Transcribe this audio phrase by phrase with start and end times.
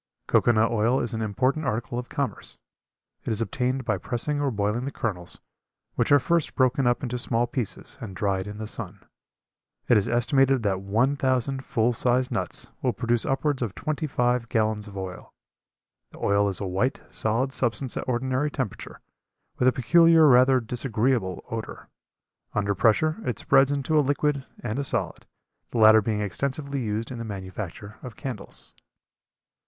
[0.25, 2.57] Cocoa nut oil is an important article of commerce.
[3.23, 5.39] It is obtained by pressing or boiling the kernels,
[5.93, 9.05] which are first broken up into small pieces and dried in the sun.
[9.87, 14.49] It is estimated that one thousand full sized nuts will produce upwards of twenty five
[14.49, 15.35] gallons of oil.
[16.09, 19.01] The oil is a white, solid substance at ordinary temperature,
[19.59, 21.89] with a peculiar rather disagreeable odor.
[22.55, 25.27] Under pressure it spreads into a liquid and a solid,
[25.69, 28.73] the latter being extensively used in the manufacture of candles.